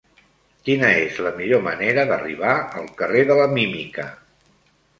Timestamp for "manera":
1.67-2.07